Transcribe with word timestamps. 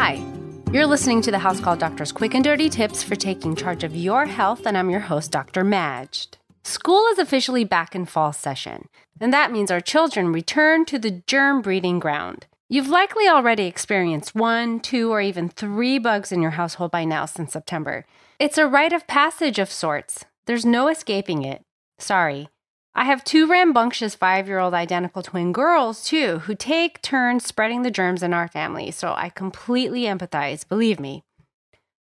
Hi, 0.00 0.24
you're 0.72 0.86
listening 0.86 1.22
to 1.22 1.32
the 1.32 1.40
House 1.40 1.58
Call 1.58 1.74
Doctor's 1.74 2.12
quick 2.12 2.32
and 2.32 2.44
dirty 2.44 2.68
tips 2.68 3.02
for 3.02 3.16
taking 3.16 3.56
charge 3.56 3.82
of 3.82 3.96
your 3.96 4.26
health, 4.26 4.64
and 4.64 4.78
I'm 4.78 4.90
your 4.90 5.00
host, 5.00 5.32
Dr. 5.32 5.64
Madge. 5.64 6.28
School 6.62 7.04
is 7.08 7.18
officially 7.18 7.64
back 7.64 7.96
in 7.96 8.06
fall 8.06 8.32
session, 8.32 8.88
and 9.20 9.32
that 9.32 9.50
means 9.50 9.72
our 9.72 9.80
children 9.80 10.32
return 10.32 10.84
to 10.84 11.00
the 11.00 11.20
germ 11.26 11.62
breeding 11.62 11.98
ground. 11.98 12.46
You've 12.68 12.86
likely 12.86 13.26
already 13.26 13.64
experienced 13.64 14.36
one, 14.36 14.78
two, 14.78 15.10
or 15.10 15.20
even 15.20 15.48
three 15.48 15.98
bugs 15.98 16.30
in 16.30 16.42
your 16.42 16.52
household 16.52 16.92
by 16.92 17.04
now 17.04 17.26
since 17.26 17.52
September. 17.52 18.06
It's 18.38 18.56
a 18.56 18.68
rite 18.68 18.92
of 18.92 19.08
passage 19.08 19.58
of 19.58 19.68
sorts. 19.68 20.24
There's 20.46 20.64
no 20.64 20.86
escaping 20.86 21.42
it. 21.42 21.62
Sorry. 21.98 22.50
I 22.98 23.04
have 23.04 23.22
two 23.22 23.46
rambunctious 23.46 24.16
five 24.16 24.48
year 24.48 24.58
old 24.58 24.74
identical 24.74 25.22
twin 25.22 25.52
girls, 25.52 26.04
too, 26.04 26.40
who 26.40 26.56
take 26.56 27.00
turns 27.00 27.46
spreading 27.46 27.82
the 27.82 27.92
germs 27.92 28.24
in 28.24 28.34
our 28.34 28.48
family, 28.48 28.90
so 28.90 29.14
I 29.16 29.28
completely 29.28 30.02
empathize, 30.02 30.66
believe 30.66 30.98
me. 30.98 31.22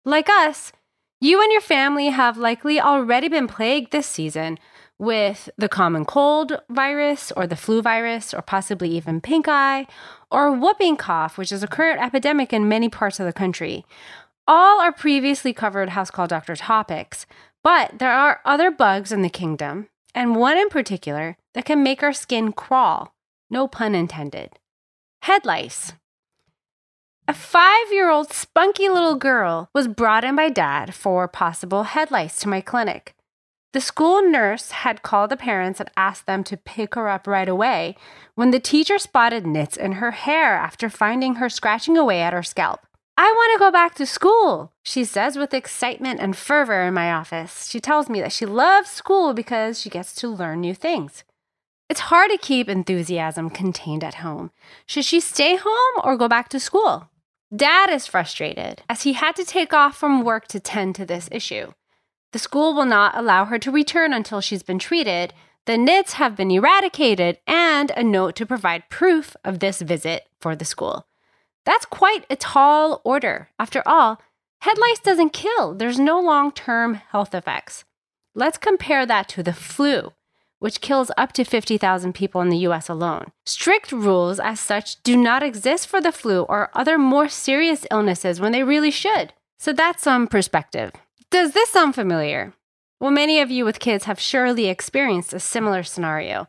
Like 0.04 0.28
us, 0.28 0.72
you 1.20 1.40
and 1.40 1.52
your 1.52 1.60
family 1.60 2.08
have 2.08 2.36
likely 2.36 2.80
already 2.80 3.28
been 3.28 3.46
plagued 3.46 3.92
this 3.92 4.08
season 4.08 4.58
with 4.98 5.48
the 5.56 5.68
common 5.68 6.06
cold 6.06 6.60
virus 6.68 7.30
or 7.36 7.46
the 7.46 7.54
flu 7.54 7.82
virus 7.82 8.34
or 8.34 8.42
possibly 8.42 8.90
even 8.90 9.20
pink 9.20 9.46
eye 9.46 9.86
or 10.28 10.50
whooping 10.50 10.96
cough, 10.96 11.38
which 11.38 11.52
is 11.52 11.62
a 11.62 11.68
current 11.68 12.02
epidemic 12.02 12.52
in 12.52 12.68
many 12.68 12.88
parts 12.88 13.20
of 13.20 13.26
the 13.26 13.32
country. 13.32 13.84
All 14.48 14.80
are 14.80 14.90
previously 14.90 15.52
covered 15.52 15.90
House 15.90 16.10
Call 16.10 16.26
Doctor 16.26 16.56
topics, 16.56 17.26
but 17.62 18.00
there 18.00 18.12
are 18.12 18.40
other 18.44 18.72
bugs 18.72 19.12
in 19.12 19.22
the 19.22 19.30
kingdom 19.30 19.86
and 20.14 20.36
one 20.36 20.56
in 20.56 20.68
particular 20.68 21.36
that 21.54 21.64
can 21.64 21.82
make 21.82 22.02
our 22.02 22.12
skin 22.12 22.52
crawl. 22.52 23.14
No 23.50 23.66
pun 23.66 23.94
intended. 23.94 24.50
Head 25.22 25.44
lice. 25.44 25.92
A 27.28 27.32
five 27.32 27.92
year 27.92 28.10
old 28.10 28.32
spunky 28.32 28.88
little 28.88 29.14
girl 29.14 29.68
was 29.72 29.86
brought 29.86 30.24
in 30.24 30.34
by 30.36 30.48
dad 30.48 30.94
for 30.94 31.28
possible 31.28 31.84
head 31.84 32.10
lice 32.10 32.36
to 32.40 32.48
my 32.48 32.60
clinic. 32.60 33.14
The 33.72 33.80
school 33.80 34.20
nurse 34.20 34.72
had 34.72 35.02
called 35.02 35.30
the 35.30 35.36
parents 35.36 35.78
and 35.78 35.88
asked 35.96 36.26
them 36.26 36.42
to 36.44 36.56
pick 36.56 36.96
her 36.96 37.08
up 37.08 37.28
right 37.28 37.48
away 37.48 37.94
when 38.34 38.50
the 38.50 38.58
teacher 38.58 38.98
spotted 38.98 39.46
nits 39.46 39.76
in 39.76 39.92
her 39.92 40.10
hair 40.10 40.56
after 40.56 40.90
finding 40.90 41.36
her 41.36 41.48
scratching 41.48 41.96
away 41.96 42.20
at 42.20 42.32
her 42.32 42.42
scalp. 42.42 42.84
I 43.22 43.30
want 43.32 43.52
to 43.52 43.58
go 43.58 43.70
back 43.70 43.94
to 43.96 44.06
school, 44.06 44.72
she 44.82 45.04
says 45.04 45.36
with 45.36 45.52
excitement 45.52 46.20
and 46.20 46.34
fervor 46.34 46.84
in 46.84 46.94
my 46.94 47.12
office. 47.12 47.68
She 47.68 47.78
tells 47.78 48.08
me 48.08 48.18
that 48.22 48.32
she 48.32 48.46
loves 48.46 48.88
school 48.88 49.34
because 49.34 49.78
she 49.78 49.90
gets 49.90 50.14
to 50.14 50.28
learn 50.28 50.62
new 50.62 50.74
things. 50.74 51.22
It's 51.90 52.08
hard 52.08 52.30
to 52.30 52.38
keep 52.38 52.66
enthusiasm 52.66 53.50
contained 53.50 54.02
at 54.02 54.24
home. 54.24 54.52
Should 54.86 55.04
she 55.04 55.20
stay 55.20 55.56
home 55.56 56.02
or 56.02 56.16
go 56.16 56.28
back 56.28 56.48
to 56.48 56.58
school? 56.58 57.10
Dad 57.54 57.90
is 57.90 58.06
frustrated 58.06 58.80
as 58.88 59.02
he 59.02 59.12
had 59.12 59.36
to 59.36 59.44
take 59.44 59.74
off 59.74 59.98
from 59.98 60.24
work 60.24 60.48
to 60.48 60.58
tend 60.58 60.94
to 60.94 61.04
this 61.04 61.28
issue. 61.30 61.74
The 62.32 62.38
school 62.38 62.72
will 62.72 62.86
not 62.86 63.14
allow 63.14 63.44
her 63.44 63.58
to 63.58 63.70
return 63.70 64.14
until 64.14 64.40
she's 64.40 64.62
been 64.62 64.78
treated, 64.78 65.34
the 65.66 65.76
nits 65.76 66.14
have 66.14 66.36
been 66.36 66.50
eradicated, 66.50 67.36
and 67.46 67.90
a 67.90 68.02
note 68.02 68.34
to 68.36 68.46
provide 68.46 68.88
proof 68.88 69.36
of 69.44 69.58
this 69.58 69.82
visit 69.82 70.26
for 70.40 70.56
the 70.56 70.64
school. 70.64 71.04
That's 71.64 71.84
quite 71.84 72.24
a 72.30 72.36
tall 72.36 73.00
order. 73.04 73.48
After 73.58 73.82
all, 73.86 74.20
head 74.60 74.78
lice 74.78 75.00
doesn't 75.00 75.32
kill, 75.32 75.74
there's 75.74 75.98
no 75.98 76.20
long 76.20 76.52
term 76.52 76.94
health 76.94 77.34
effects. 77.34 77.84
Let's 78.34 78.58
compare 78.58 79.06
that 79.06 79.28
to 79.30 79.42
the 79.42 79.52
flu, 79.52 80.12
which 80.60 80.80
kills 80.80 81.10
up 81.16 81.32
to 81.32 81.44
50,000 81.44 82.12
people 82.14 82.40
in 82.40 82.48
the 82.48 82.58
US 82.68 82.88
alone. 82.88 83.32
Strict 83.44 83.92
rules, 83.92 84.38
as 84.38 84.60
such, 84.60 85.02
do 85.02 85.16
not 85.16 85.42
exist 85.42 85.88
for 85.88 86.00
the 86.00 86.12
flu 86.12 86.42
or 86.42 86.70
other 86.74 86.96
more 86.96 87.28
serious 87.28 87.86
illnesses 87.90 88.40
when 88.40 88.52
they 88.52 88.62
really 88.62 88.90
should. 88.90 89.32
So 89.58 89.72
that's 89.72 90.02
some 90.02 90.26
perspective. 90.26 90.92
Does 91.30 91.52
this 91.52 91.70
sound 91.70 91.94
familiar? 91.94 92.54
Well, 93.00 93.10
many 93.10 93.40
of 93.40 93.50
you 93.50 93.64
with 93.64 93.80
kids 93.80 94.04
have 94.04 94.20
surely 94.20 94.68
experienced 94.68 95.32
a 95.32 95.40
similar 95.40 95.82
scenario. 95.82 96.48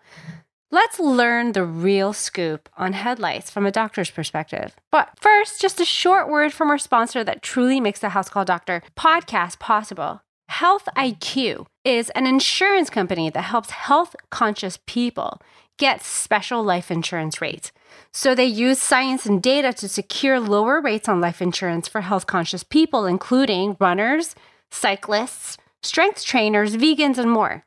Let's 0.74 1.02
learn 1.02 1.52
the 1.52 1.66
real 1.66 2.14
scoop 2.14 2.70
on 2.78 2.94
head 2.94 3.20
lice 3.20 3.50
from 3.50 3.66
a 3.66 3.72
doctor's 3.72 4.10
perspective. 4.10 4.74
But 4.90 5.10
first, 5.20 5.60
just 5.60 5.82
a 5.82 5.86
short 5.86 6.30
word 6.30 6.54
from 6.54 6.70
our 6.70 6.78
sponsor 6.78 7.26
that 7.26 7.42
truly 7.42 7.82
makes 7.82 8.00
the 8.00 8.10
House 8.10 8.30
Call 8.30 8.46
Doctor 8.46 8.82
podcast 8.98 9.60
possible. 9.60 10.22
Health 10.48 10.88
IQ 10.96 11.66
is 11.84 12.10
an 12.12 12.26
insurance 12.26 12.90
company 12.90 13.30
that 13.30 13.42
helps 13.42 13.72
health 13.72 14.16
conscious 14.30 14.80
people 14.86 15.42
get 15.78 16.04
special 16.04 16.64
life 16.64 16.90
insurance 16.90 17.42
rates. 17.42 17.74
So 18.14 18.34
they 18.34 18.46
use 18.46 18.80
science 18.80 19.26
and 19.26 19.44
data 19.44 19.74
to 19.74 19.90
secure 19.90 20.40
lower 20.40 20.80
rates 20.80 21.10
on 21.10 21.20
life 21.20 21.42
insurance 21.42 21.90
for 21.90 22.00
health 22.00 22.28
conscious 22.28 22.64
people, 22.64 23.06
including 23.06 23.76
runners, 23.78 24.36
cyclists, 24.70 25.58
strength 25.84 26.24
trainers, 26.24 26.78
vegans, 26.78 27.18
and 27.18 27.30
more. 27.30 27.66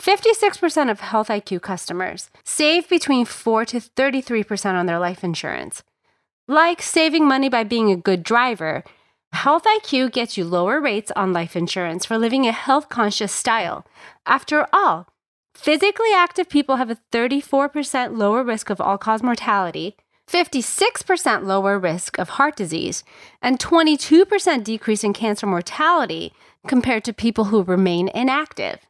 56% 0.00 0.90
of 0.90 1.00
Health 1.00 1.28
IQ 1.28 1.60
customers 1.62 2.30
save 2.44 2.88
between 2.88 3.24
4 3.24 3.64
to 3.66 3.80
33% 3.80 4.74
on 4.74 4.86
their 4.86 4.98
life 4.98 5.24
insurance. 5.24 5.82
Like 6.46 6.80
saving 6.80 7.26
money 7.26 7.48
by 7.48 7.64
being 7.64 7.90
a 7.90 7.96
good 7.96 8.22
driver, 8.22 8.84
Health 9.32 9.64
IQ 9.64 10.12
gets 10.12 10.38
you 10.38 10.44
lower 10.44 10.80
rates 10.80 11.12
on 11.14 11.32
life 11.32 11.54
insurance 11.56 12.06
for 12.06 12.16
living 12.16 12.46
a 12.46 12.52
health 12.52 12.88
conscious 12.88 13.32
style. 13.32 13.84
After 14.24 14.66
all, 14.72 15.08
physically 15.54 16.14
active 16.14 16.48
people 16.48 16.76
have 16.76 16.90
a 16.90 16.98
34% 17.12 18.16
lower 18.16 18.42
risk 18.42 18.70
of 18.70 18.80
all 18.80 18.96
cause 18.96 19.22
mortality, 19.22 19.96
56% 20.30 21.44
lower 21.44 21.78
risk 21.78 22.18
of 22.18 22.30
heart 22.30 22.56
disease, 22.56 23.04
and 23.42 23.58
22% 23.58 24.64
decrease 24.64 25.04
in 25.04 25.12
cancer 25.12 25.46
mortality 25.46 26.32
compared 26.66 27.04
to 27.04 27.12
people 27.12 27.46
who 27.46 27.62
remain 27.62 28.08
inactive. 28.08 28.87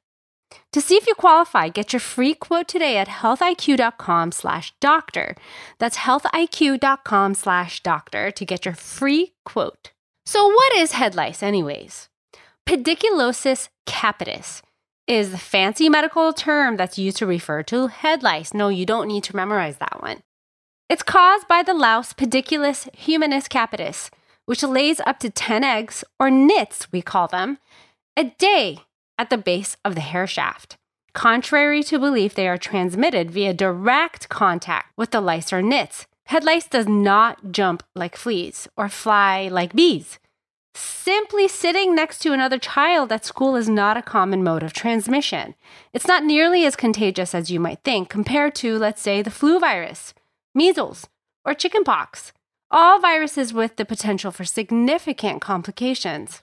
To 0.72 0.81
see 0.81 0.97
if 0.97 1.06
you 1.06 1.14
qualify, 1.14 1.69
get 1.69 1.92
your 1.92 2.00
free 2.00 2.34
quote 2.34 2.69
today 2.69 2.97
at 2.97 3.09
healthiq.com 3.09 4.32
slash 4.32 4.75
doctor. 4.81 5.34
That's 5.78 5.98
healthiq.com 5.98 7.34
slash 7.34 7.82
doctor 7.82 8.31
to 8.31 8.44
get 8.44 8.64
your 8.64 8.75
free 8.75 9.32
quote. 9.44 9.92
So 10.26 10.47
what 10.47 10.76
is 10.76 10.92
head 10.92 11.14
lice 11.14 11.42
anyways? 11.42 12.08
Pediculosis 12.66 13.69
capitis 13.87 14.60
is 15.06 15.31
the 15.31 15.38
fancy 15.38 15.88
medical 15.88 16.34
term 16.34 16.76
that's 16.76 16.98
used 16.98 17.16
to 17.16 17.26
refer 17.26 17.62
to 17.62 17.87
head 17.87 18.22
lice. 18.22 18.53
No, 18.53 18.69
you 18.69 18.84
don't 18.84 19.08
need 19.08 19.25
to 19.25 19.37
memorize 19.37 19.78
that 19.78 20.03
one. 20.03 20.20
It's 20.91 21.03
caused 21.03 21.48
by 21.48 21.62
the 21.62 21.75
louse 21.75 22.12
Pediculus 22.12 22.94
humanus 22.94 23.48
capitis, 23.48 24.10
which 24.44 24.62
lays 24.62 25.00
up 25.00 25.19
to 25.20 25.31
10 25.31 25.64
eggs, 25.64 26.04
or 26.20 26.31
nits, 26.31 26.92
we 26.92 27.00
call 27.00 27.26
them, 27.26 27.58
a 28.16 28.25
day 28.25 28.81
at 29.19 29.31
the 29.31 29.37
base 29.37 29.77
of 29.84 29.95
the 29.95 30.01
hair 30.01 30.27
shaft. 30.27 30.77
Contrary 31.12 31.83
to 31.83 31.99
belief, 31.99 32.34
they 32.34 32.47
are 32.47 32.56
transmitted 32.56 33.31
via 33.31 33.53
direct 33.53 34.29
contact 34.29 34.93
with 34.97 35.11
the 35.11 35.21
lice 35.21 35.53
or 35.53 35.61
nits. 35.61 36.06
Head 36.27 36.45
lice 36.45 36.69
does 36.69 36.87
not 36.87 37.51
jump 37.51 37.83
like 37.95 38.15
fleas 38.15 38.69
or 38.77 38.89
fly 38.89 39.49
like 39.51 39.75
bees. 39.75 40.19
Simply 40.75 41.49
sitting 41.49 41.95
next 41.95 42.21
to 42.21 42.33
another 42.33 42.59
child 42.59 43.11
at 43.11 43.25
school 43.25 43.56
is 43.56 43.69
not 43.69 43.97
a 43.97 44.03
common 44.03 44.45
mode 44.45 44.62
of 44.62 44.73
transmission. 44.73 45.55
It's 45.93 46.06
not 46.06 46.23
nearly 46.23 46.65
as 46.65 46.77
contagious 46.77 47.35
as 47.35 47.50
you 47.50 47.59
might 47.59 47.83
think 47.83 48.09
compared 48.09 48.55
to, 48.56 48.79
let's 48.79 49.03
say, 49.03 49.23
the 49.23 49.31
flu 49.31 49.59
virus, 49.59 50.15
measles, 50.55 51.09
or 51.45 51.55
chickenpox, 51.55 52.33
all 52.71 53.00
viruses 53.00 53.53
with 53.53 53.77
the 53.77 53.85
potential 53.85 54.31
for 54.31 54.45
significant 54.45 55.41
complications. 55.41 56.43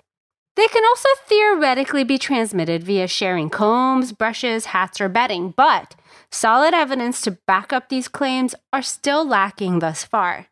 They 0.56 0.68
can 0.68 0.86
also 0.86 1.10
theoretically 1.26 2.04
be 2.04 2.18
transmitted 2.18 2.84
via 2.84 3.08
sharing 3.08 3.50
combs, 3.50 4.14
brushes, 4.14 4.68
hats, 4.68 5.02
or 5.02 5.10
bedding, 5.10 5.54
but 5.56 5.96
solid 6.32 6.74
evidence 6.74 7.22
to 7.22 7.32
back 7.32 7.74
up 7.74 7.90
these 7.90 8.08
claims 8.08 8.56
are 8.72 8.82
still 8.82 9.28
lacking 9.28 9.80
thus 9.80 10.06
far. 10.06 10.48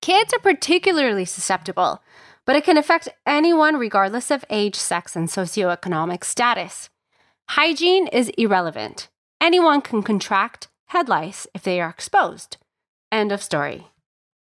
Kids 0.00 0.32
are 0.32 0.38
particularly 0.38 1.26
susceptible, 1.26 2.02
but 2.46 2.56
it 2.56 2.64
can 2.64 2.78
affect 2.78 3.10
anyone 3.26 3.76
regardless 3.76 4.30
of 4.30 4.46
age, 4.48 4.76
sex, 4.76 5.14
and 5.14 5.28
socioeconomic 5.28 6.24
status. 6.24 6.88
Hygiene 7.50 8.06
is 8.06 8.30
irrelevant. 8.38 9.08
Anyone 9.42 9.82
can 9.82 10.02
contract 10.02 10.68
head 10.86 11.08
lice 11.08 11.46
if 11.54 11.62
they 11.62 11.80
are 11.80 11.90
exposed. 11.90 12.56
End 13.12 13.30
of 13.30 13.42
story. 13.42 13.88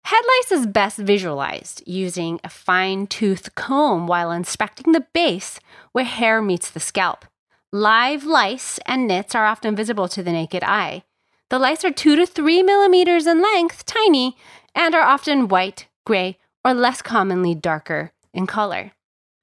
Head 0.06 0.22
lice 0.24 0.52
is 0.52 0.68
best 0.68 0.98
visualized 0.98 1.82
using 1.84 2.38
a 2.44 2.48
fine 2.48 3.08
tooth 3.08 3.56
comb 3.56 4.06
while 4.06 4.30
inspecting 4.30 4.92
the 4.92 5.04
base 5.12 5.58
where 5.90 6.04
hair 6.04 6.40
meets 6.40 6.70
the 6.70 6.78
scalp. 6.78 7.24
Live 7.72 8.22
lice 8.22 8.78
and 8.86 9.08
nits 9.08 9.34
are 9.34 9.46
often 9.46 9.74
visible 9.74 10.06
to 10.06 10.22
the 10.22 10.30
naked 10.30 10.62
eye. 10.62 11.02
The 11.50 11.58
lice 11.58 11.84
are 11.84 11.90
2 11.90 12.14
to 12.14 12.24
3 12.24 12.62
millimeters 12.62 13.26
in 13.26 13.42
length, 13.42 13.84
tiny, 13.84 14.36
and 14.76 14.94
are 14.94 15.02
often 15.02 15.48
white, 15.48 15.88
gray, 16.04 16.38
or 16.64 16.72
less 16.72 17.02
commonly 17.02 17.56
darker 17.56 18.12
in 18.32 18.46
color. 18.46 18.92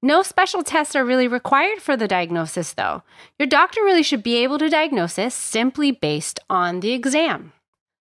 No 0.00 0.22
special 0.22 0.62
tests 0.62 0.96
are 0.96 1.04
really 1.04 1.28
required 1.28 1.82
for 1.82 1.94
the 1.94 2.08
diagnosis, 2.08 2.72
though. 2.72 3.02
Your 3.38 3.48
doctor 3.48 3.82
really 3.84 4.02
should 4.02 4.22
be 4.22 4.36
able 4.36 4.58
to 4.60 4.70
diagnose 4.70 5.16
this 5.16 5.34
simply 5.34 5.90
based 5.90 6.40
on 6.48 6.80
the 6.80 6.92
exam. 6.92 7.52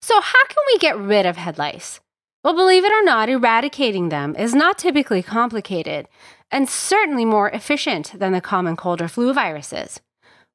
So, 0.00 0.20
how 0.20 0.44
can 0.46 0.62
we 0.68 0.78
get 0.78 0.96
rid 0.96 1.26
of 1.26 1.36
head 1.36 1.58
lice? 1.58 1.98
Well, 2.44 2.54
believe 2.54 2.84
it 2.84 2.92
or 2.92 3.04
not, 3.04 3.28
eradicating 3.28 4.08
them 4.08 4.34
is 4.36 4.52
not 4.54 4.76
typically 4.76 5.22
complicated 5.22 6.08
and 6.50 6.68
certainly 6.68 7.24
more 7.24 7.48
efficient 7.50 8.18
than 8.18 8.32
the 8.32 8.40
common 8.40 8.74
cold 8.76 9.00
or 9.00 9.08
flu 9.08 9.32
viruses. 9.32 10.00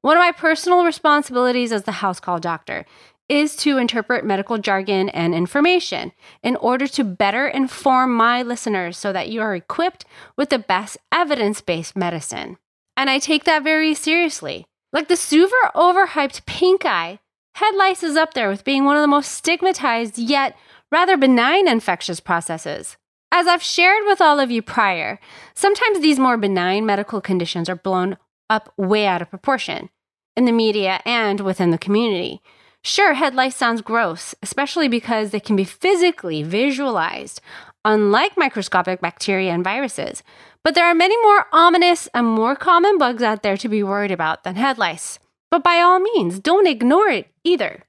One 0.02 0.16
of 0.16 0.20
my 0.20 0.32
personal 0.32 0.84
responsibilities 0.84 1.72
as 1.72 1.84
the 1.84 1.92
house 1.92 2.20
call 2.20 2.38
doctor 2.40 2.84
is 3.28 3.56
to 3.56 3.78
interpret 3.78 4.24
medical 4.24 4.58
jargon 4.58 5.08
and 5.08 5.34
information 5.34 6.12
in 6.42 6.56
order 6.56 6.86
to 6.86 7.04
better 7.04 7.48
inform 7.48 8.14
my 8.14 8.42
listeners 8.42 8.96
so 8.96 9.12
that 9.12 9.28
you 9.28 9.40
are 9.40 9.54
equipped 9.54 10.04
with 10.36 10.50
the 10.50 10.58
best 10.58 10.98
evidence 11.12 11.60
based 11.60 11.96
medicine. 11.96 12.58
And 12.96 13.08
I 13.08 13.18
take 13.18 13.44
that 13.44 13.64
very 13.64 13.94
seriously. 13.94 14.66
Like 14.92 15.08
the 15.08 15.16
super 15.16 15.70
overhyped 15.74 16.46
pink 16.46 16.84
eye, 16.86 17.18
head 17.54 17.74
lice 17.74 18.02
is 18.02 18.16
up 18.16 18.34
there 18.34 18.48
with 18.48 18.64
being 18.64 18.84
one 18.84 18.96
of 18.96 19.02
the 19.02 19.08
most 19.08 19.32
stigmatized 19.32 20.18
yet 20.18 20.56
rather 20.90 21.16
benign 21.16 21.68
infectious 21.68 22.20
processes. 22.20 22.96
As 23.30 23.46
I've 23.46 23.62
shared 23.62 24.04
with 24.06 24.20
all 24.20 24.40
of 24.40 24.50
you 24.50 24.62
prior, 24.62 25.20
sometimes 25.54 26.00
these 26.00 26.18
more 26.18 26.36
benign 26.36 26.86
medical 26.86 27.20
conditions 27.20 27.68
are 27.68 27.76
blown 27.76 28.16
up 28.48 28.72
way 28.76 29.06
out 29.06 29.20
of 29.20 29.30
proportion 29.30 29.90
in 30.36 30.44
the 30.44 30.52
media 30.52 31.00
and 31.04 31.40
within 31.40 31.70
the 31.70 31.78
community. 31.78 32.40
Sure, 32.82 33.14
head 33.14 33.34
lice 33.34 33.56
sounds 33.56 33.82
gross, 33.82 34.34
especially 34.42 34.88
because 34.88 35.30
they 35.30 35.40
can 35.40 35.56
be 35.56 35.64
physically 35.64 36.42
visualized, 36.42 37.40
unlike 37.84 38.36
microscopic 38.36 39.00
bacteria 39.00 39.52
and 39.52 39.64
viruses. 39.64 40.22
But 40.64 40.74
there 40.74 40.86
are 40.86 40.94
many 40.94 41.20
more 41.22 41.46
ominous 41.52 42.08
and 42.14 42.26
more 42.26 42.56
common 42.56 42.96
bugs 42.96 43.22
out 43.22 43.42
there 43.42 43.56
to 43.56 43.68
be 43.68 43.82
worried 43.82 44.10
about 44.10 44.44
than 44.44 44.56
head 44.56 44.78
lice. 44.78 45.18
But 45.50 45.64
by 45.64 45.80
all 45.80 45.98
means, 45.98 46.38
don't 46.38 46.66
ignore 46.66 47.08
it 47.08 47.28
either. 47.44 47.84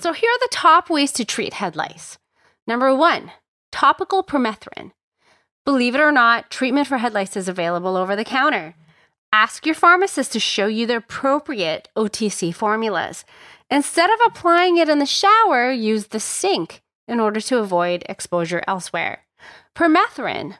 So 0.00 0.12
here 0.12 0.30
are 0.30 0.40
the 0.40 0.48
top 0.50 0.90
ways 0.90 1.12
to 1.12 1.24
treat 1.24 1.54
head 1.54 1.74
lice. 1.74 2.18
Number 2.66 2.94
one, 2.94 3.30
topical 3.70 4.24
permethrin. 4.24 4.92
Believe 5.64 5.94
it 5.94 6.00
or 6.00 6.12
not, 6.12 6.50
treatment 6.50 6.86
for 6.86 6.98
head 6.98 7.14
lice 7.14 7.36
is 7.36 7.48
available 7.48 7.96
over 7.96 8.16
the 8.16 8.24
counter. 8.24 8.74
Ask 9.32 9.66
your 9.66 9.74
pharmacist 9.74 10.32
to 10.32 10.40
show 10.40 10.66
you 10.66 10.86
the 10.86 10.96
appropriate 10.96 11.88
OTC 11.96 12.54
formulas. 12.54 13.24
Instead 13.70 14.10
of 14.10 14.20
applying 14.26 14.76
it 14.76 14.88
in 14.88 14.98
the 14.98 15.06
shower, 15.06 15.70
use 15.70 16.08
the 16.08 16.20
sink 16.20 16.82
in 17.08 17.18
order 17.18 17.40
to 17.40 17.58
avoid 17.58 18.04
exposure 18.08 18.62
elsewhere. 18.68 19.24
Permethrin 19.74 20.58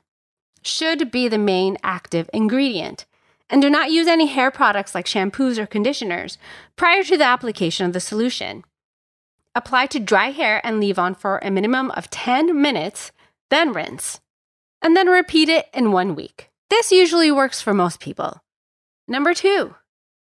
should 0.62 1.10
be 1.10 1.28
the 1.28 1.38
main 1.38 1.76
active 1.82 2.28
ingredient. 2.32 3.06
And 3.48 3.62
do 3.62 3.70
not 3.70 3.92
use 3.92 4.08
any 4.08 4.26
hair 4.26 4.50
products 4.50 4.94
like 4.94 5.06
shampoos 5.06 5.58
or 5.58 5.66
conditioners 5.66 6.38
prior 6.76 7.04
to 7.04 7.16
the 7.16 7.24
application 7.24 7.86
of 7.86 7.92
the 7.92 8.00
solution. 8.00 8.64
Apply 9.56 9.86
to 9.86 10.00
dry 10.00 10.30
hair 10.30 10.60
and 10.64 10.80
leave 10.80 10.98
on 10.98 11.14
for 11.14 11.38
a 11.38 11.50
minimum 11.50 11.90
of 11.92 12.10
10 12.10 12.60
minutes, 12.60 13.12
then 13.50 13.72
rinse. 13.72 14.20
And 14.82 14.96
then 14.96 15.08
repeat 15.08 15.48
it 15.48 15.66
in 15.72 15.92
one 15.92 16.14
week. 16.14 16.50
This 16.70 16.90
usually 16.90 17.30
works 17.30 17.60
for 17.60 17.72
most 17.72 18.00
people. 18.00 18.42
Number 19.06 19.32
two, 19.32 19.74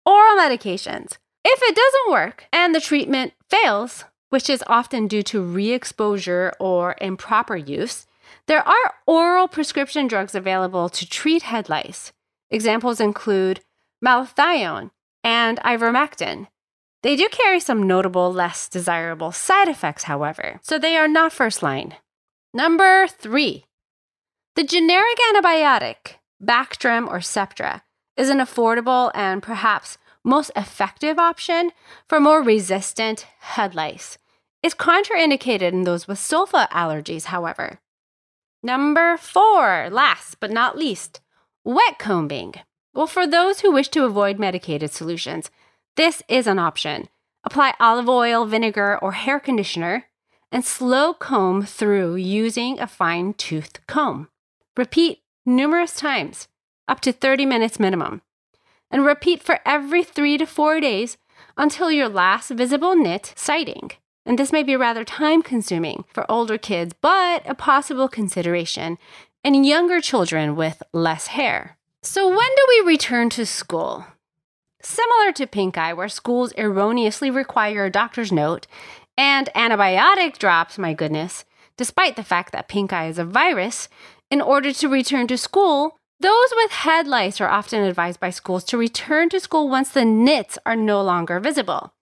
oral 0.05 0.37
medications. 0.37 1.17
If 1.43 1.59
it 1.63 1.75
doesn't 1.75 2.11
work 2.11 2.45
and 2.51 2.73
the 2.73 2.81
treatment 2.81 3.33
fails, 3.49 4.05
which 4.29 4.49
is 4.49 4.63
often 4.67 5.07
due 5.07 5.23
to 5.23 5.41
re 5.41 5.71
exposure 5.71 6.53
or 6.59 6.95
improper 6.99 7.55
use, 7.55 8.07
there 8.47 8.67
are 8.67 8.95
oral 9.05 9.47
prescription 9.47 10.07
drugs 10.07 10.33
available 10.33 10.89
to 10.89 11.07
treat 11.07 11.43
head 11.43 11.69
lice. 11.69 12.11
Examples 12.49 12.99
include 12.99 13.61
malathion 14.03 14.91
and 15.23 15.59
ivermectin, 15.59 16.47
they 17.03 17.15
do 17.15 17.27
carry 17.31 17.59
some 17.59 17.87
notable, 17.87 18.31
less 18.31 18.69
desirable 18.69 19.31
side 19.31 19.67
effects, 19.67 20.03
however, 20.03 20.59
so 20.61 20.77
they 20.77 20.95
are 20.95 21.07
not 21.07 21.33
first 21.33 21.63
line. 21.63 21.95
Number 22.53 23.07
three, 23.07 23.65
the 24.55 24.63
generic 24.63 25.17
antibiotic, 25.33 26.15
Bactrim 26.43 27.07
or 27.07 27.19
Septra, 27.19 27.81
is 28.17 28.29
an 28.29 28.39
affordable 28.39 29.11
and 29.15 29.41
perhaps 29.41 29.97
most 30.23 30.51
effective 30.55 31.17
option 31.17 31.71
for 32.07 32.19
more 32.19 32.43
resistant 32.43 33.25
head 33.39 33.73
lice. 33.73 34.17
It's 34.61 34.75
contraindicated 34.75 35.71
in 35.71 35.83
those 35.83 36.07
with 36.07 36.19
sulfa 36.19 36.69
allergies, 36.69 37.25
however. 37.25 37.79
Number 38.61 39.17
four, 39.17 39.89
last 39.89 40.39
but 40.39 40.51
not 40.51 40.77
least, 40.77 41.21
wet 41.63 41.97
combing. 41.97 42.53
Well, 42.93 43.07
for 43.07 43.25
those 43.25 43.61
who 43.61 43.71
wish 43.71 43.89
to 43.89 44.05
avoid 44.05 44.37
medicated 44.37 44.91
solutions, 44.91 45.49
this 45.95 46.21
is 46.27 46.47
an 46.47 46.59
option. 46.59 47.09
Apply 47.43 47.73
olive 47.79 48.07
oil, 48.07 48.45
vinegar, 48.45 48.97
or 49.01 49.13
hair 49.13 49.39
conditioner 49.39 50.05
and 50.51 50.65
slow 50.65 51.13
comb 51.13 51.63
through 51.65 52.15
using 52.15 52.79
a 52.79 52.87
fine 52.87 53.33
toothed 53.33 53.79
comb. 53.87 54.29
Repeat 54.77 55.21
numerous 55.45 55.95
times, 55.95 56.47
up 56.87 56.99
to 57.01 57.11
30 57.11 57.45
minutes 57.45 57.79
minimum. 57.79 58.21
And 58.89 59.05
repeat 59.05 59.41
for 59.41 59.59
every 59.65 60.03
three 60.03 60.37
to 60.37 60.45
four 60.45 60.81
days 60.81 61.17
until 61.57 61.91
your 61.91 62.09
last 62.09 62.51
visible 62.51 62.95
nit 62.95 63.33
sighting. 63.35 63.91
And 64.25 64.37
this 64.37 64.51
may 64.51 64.63
be 64.63 64.75
rather 64.75 65.03
time 65.03 65.41
consuming 65.41 66.03
for 66.13 66.29
older 66.29 66.57
kids, 66.57 66.93
but 67.01 67.43
a 67.49 67.55
possible 67.55 68.07
consideration 68.07 68.97
in 69.43 69.63
younger 69.63 70.01
children 70.01 70.55
with 70.55 70.83
less 70.93 71.27
hair. 71.27 71.77
So, 72.03 72.27
when 72.27 72.37
do 72.37 72.65
we 72.69 72.91
return 72.91 73.29
to 73.31 73.45
school? 73.45 74.05
Similar 74.83 75.31
to 75.33 75.47
pink 75.47 75.77
eye, 75.77 75.93
where 75.93 76.09
schools 76.09 76.53
erroneously 76.57 77.29
require 77.29 77.85
a 77.85 77.91
doctor's 77.91 78.31
note 78.31 78.67
and 79.17 79.49
antibiotic 79.55 80.37
drops, 80.37 80.77
my 80.77 80.93
goodness, 80.93 81.45
despite 81.77 82.15
the 82.15 82.23
fact 82.23 82.51
that 82.53 82.67
pink 82.67 82.91
eye 82.93 83.07
is 83.07 83.19
a 83.19 83.25
virus, 83.25 83.89
in 84.29 84.41
order 84.41 84.71
to 84.73 84.87
return 84.87 85.27
to 85.27 85.37
school, 85.37 85.97
those 86.19 86.49
with 86.55 86.71
head 86.71 87.07
lice 87.07 87.41
are 87.41 87.49
often 87.49 87.83
advised 87.83 88.19
by 88.19 88.29
schools 88.29 88.63
to 88.65 88.77
return 88.77 89.29
to 89.29 89.39
school 89.39 89.69
once 89.69 89.89
the 89.89 90.05
nits 90.05 90.57
are 90.65 90.75
no 90.75 91.01
longer 91.01 91.39
visible. 91.39 91.93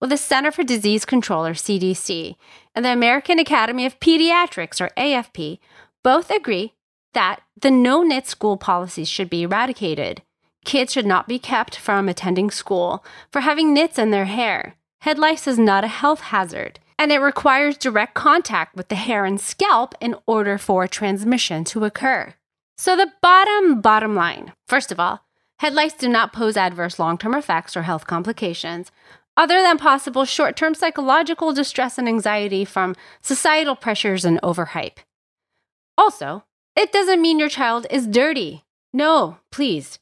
Well, 0.00 0.08
the 0.08 0.16
Center 0.16 0.50
for 0.50 0.64
Disease 0.64 1.04
Control, 1.04 1.46
or 1.46 1.54
CDC, 1.54 2.34
and 2.74 2.84
the 2.84 2.92
American 2.92 3.38
Academy 3.38 3.86
of 3.86 4.00
Pediatrics, 4.00 4.80
or 4.80 4.90
AFP, 4.96 5.60
both 6.02 6.30
agree 6.30 6.74
that 7.14 7.40
the 7.60 7.70
no 7.70 8.02
nit 8.02 8.26
school 8.26 8.56
policies 8.56 9.08
should 9.08 9.30
be 9.30 9.42
eradicated. 9.42 10.22
Kids 10.64 10.92
should 10.92 11.06
not 11.06 11.28
be 11.28 11.38
kept 11.38 11.76
from 11.76 12.08
attending 12.08 12.50
school 12.50 13.04
for 13.30 13.40
having 13.40 13.74
nits 13.74 13.98
in 13.98 14.10
their 14.10 14.26
hair. 14.26 14.76
Head 15.00 15.18
lice 15.18 15.46
is 15.46 15.58
not 15.58 15.84
a 15.84 15.88
health 15.88 16.20
hazard, 16.20 16.78
and 16.98 17.10
it 17.10 17.18
requires 17.18 17.76
direct 17.76 18.14
contact 18.14 18.76
with 18.76 18.88
the 18.88 18.94
hair 18.94 19.24
and 19.24 19.40
scalp 19.40 19.94
in 20.00 20.14
order 20.26 20.58
for 20.58 20.86
transmission 20.86 21.64
to 21.64 21.84
occur. 21.84 22.34
So, 22.76 22.96
the 22.96 23.12
bottom, 23.20 23.80
bottom 23.80 24.14
line 24.14 24.52
first 24.68 24.92
of 24.92 25.00
all, 25.00 25.24
head 25.58 25.74
lice 25.74 25.92
do 25.92 26.08
not 26.08 26.32
pose 26.32 26.56
adverse 26.56 26.98
long 26.98 27.18
term 27.18 27.34
effects 27.34 27.76
or 27.76 27.82
health 27.82 28.06
complications, 28.06 28.90
other 29.36 29.60
than 29.60 29.78
possible 29.78 30.24
short 30.24 30.56
term 30.56 30.74
psychological 30.74 31.52
distress 31.52 31.98
and 31.98 32.08
anxiety 32.08 32.64
from 32.64 32.94
societal 33.20 33.76
pressures 33.76 34.24
and 34.24 34.40
overhype. 34.42 34.98
Also, 35.98 36.44
it 36.76 36.92
doesn't 36.92 37.20
mean 37.20 37.38
your 37.38 37.48
child 37.48 37.86
is 37.90 38.06
dirty. 38.06 38.64
No, 38.92 39.38
please. 39.50 39.98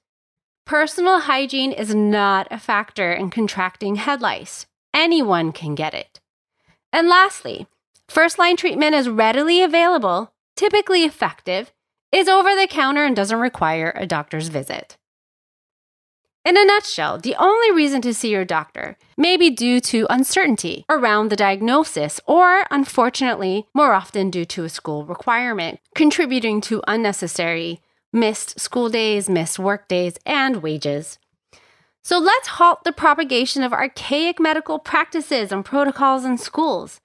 Personal 0.66 1.20
hygiene 1.20 1.72
is 1.72 1.94
not 1.94 2.46
a 2.50 2.58
factor 2.58 3.12
in 3.12 3.30
contracting 3.30 3.96
head 3.96 4.20
lice. 4.20 4.66
Anyone 4.94 5.52
can 5.52 5.74
get 5.74 5.94
it. 5.94 6.20
And 6.92 7.08
lastly, 7.08 7.66
first 8.08 8.38
line 8.38 8.56
treatment 8.56 8.94
is 8.94 9.08
readily 9.08 9.62
available, 9.62 10.32
typically 10.56 11.04
effective, 11.04 11.72
is 12.12 12.28
over 12.28 12.54
the 12.54 12.66
counter, 12.68 13.04
and 13.04 13.14
doesn't 13.14 13.38
require 13.38 13.92
a 13.96 14.06
doctor's 14.06 14.48
visit. 14.48 14.96
In 16.44 16.56
a 16.56 16.64
nutshell, 16.64 17.18
the 17.18 17.36
only 17.36 17.70
reason 17.70 18.00
to 18.02 18.14
see 18.14 18.30
your 18.30 18.46
doctor 18.46 18.96
may 19.16 19.36
be 19.36 19.50
due 19.50 19.78
to 19.80 20.06
uncertainty 20.08 20.86
around 20.88 21.28
the 21.28 21.36
diagnosis, 21.36 22.18
or 22.26 22.66
unfortunately, 22.70 23.66
more 23.74 23.92
often 23.92 24.30
due 24.30 24.46
to 24.46 24.64
a 24.64 24.70
school 24.70 25.04
requirement, 25.04 25.80
contributing 25.94 26.62
to 26.62 26.82
unnecessary 26.88 27.82
missed 28.12 28.58
school 28.58 28.88
days, 28.88 29.28
missed 29.28 29.58
work 29.58 29.88
days, 29.88 30.16
and 30.26 30.62
wages. 30.62 31.18
So 32.02 32.18
let's 32.18 32.48
halt 32.48 32.84
the 32.84 32.92
propagation 32.92 33.62
of 33.62 33.72
archaic 33.72 34.40
medical 34.40 34.78
practices 34.78 35.52
and 35.52 35.64
protocols 35.64 36.24
in 36.24 36.38
schools. 36.38 37.00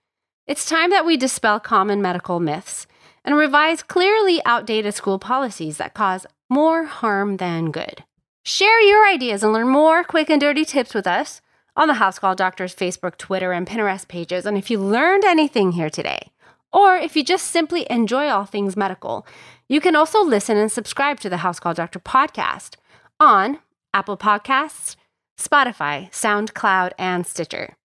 It's 0.47 0.69
time 0.69 0.89
that 0.91 1.05
we 1.05 1.17
dispel 1.17 1.59
common 1.59 2.01
medical 2.01 2.39
myths 2.39 2.87
and 3.23 3.35
revise 3.35 3.83
clearly 3.83 4.41
outdated 4.45 4.93
school 4.93 5.19
policies 5.19 5.77
that 5.77 5.93
cause 5.93 6.25
more 6.49 6.85
harm 6.85 7.37
than 7.37 7.71
good. 7.71 8.03
Share 8.43 8.79
your 8.81 9.07
ideas 9.07 9.43
and 9.43 9.51
learn 9.51 9.67
more 9.67 10.03
quick 10.03 10.29
and 10.29 10.39
dirty 10.39 10.63
tips 10.63 10.93
with 10.93 11.07
us 11.07 11.41
on 11.75 11.87
the 11.87 11.95
House 11.95 12.19
Call 12.19 12.35
Doctors 12.35 12.75
Facebook, 12.75 13.17
Twitter, 13.17 13.51
and 13.51 13.67
Pinterest 13.67 14.07
pages. 14.07 14.45
And 14.45 14.57
if 14.57 14.69
you 14.69 14.79
learned 14.79 15.25
anything 15.25 15.71
here 15.73 15.89
today, 15.89 16.31
or 16.75 16.97
if 16.97 17.15
you 17.15 17.23
just 17.23 17.47
simply 17.47 17.87
enjoy 17.89 18.27
all 18.27 18.43
things 18.43 18.75
medical, 18.75 19.25
you 19.69 19.79
can 19.79 19.95
also 19.95 20.21
listen 20.21 20.57
and 20.57 20.69
subscribe 20.69 21.21
to 21.21 21.29
the 21.29 21.37
House 21.37 21.57
Call 21.57 21.73
Doctor 21.73 21.99
podcast 21.99 22.75
on 23.17 23.59
Apple 23.93 24.17
Podcasts, 24.17 24.97
Spotify, 25.39 26.11
SoundCloud, 26.11 26.91
and 26.99 27.25
Stitcher. 27.25 27.77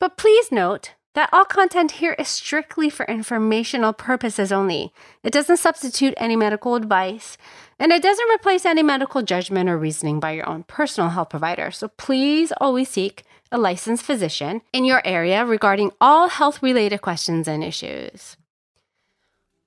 But 0.00 0.16
please 0.16 0.50
note 0.50 0.94
that 1.14 1.28
all 1.34 1.44
content 1.44 1.92
here 1.92 2.14
is 2.14 2.28
strictly 2.28 2.88
for 2.88 3.04
informational 3.04 3.92
purposes 3.92 4.50
only. 4.50 4.90
It 5.22 5.32
doesn't 5.32 5.58
substitute 5.58 6.14
any 6.16 6.34
medical 6.34 6.76
advice, 6.76 7.36
and 7.78 7.92
it 7.92 8.02
doesn't 8.02 8.30
replace 8.34 8.64
any 8.64 8.82
medical 8.82 9.20
judgment 9.20 9.68
or 9.68 9.76
reasoning 9.76 10.18
by 10.18 10.30
your 10.30 10.48
own 10.48 10.62
personal 10.62 11.10
health 11.10 11.28
provider. 11.28 11.70
So 11.70 11.88
please 11.88 12.52
always 12.58 12.88
seek 12.88 13.24
a 13.50 13.58
licensed 13.58 14.04
physician 14.04 14.62
in 14.72 14.84
your 14.84 15.02
area 15.04 15.44
regarding 15.44 15.92
all 16.00 16.28
health 16.28 16.62
related 16.62 17.00
questions 17.00 17.48
and 17.48 17.64
issues. 17.64 18.36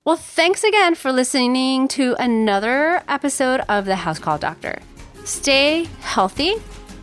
Well, 0.04 0.16
thanks 0.16 0.64
again 0.64 0.96
for 0.96 1.12
listening 1.12 1.86
to 1.88 2.16
another 2.18 3.02
episode 3.08 3.60
of 3.68 3.84
the 3.84 3.96
House 3.96 4.18
Call 4.18 4.36
Doctor. 4.36 4.80
Stay 5.24 5.84
healthy 6.00 6.54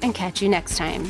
and 0.01 0.13
catch 0.13 0.41
you 0.41 0.49
next 0.49 0.77
time. 0.77 1.09